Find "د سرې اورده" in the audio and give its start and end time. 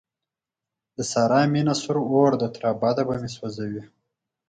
1.77-2.47